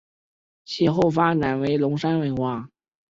[0.65, 2.71] 其后发展为龙山文化。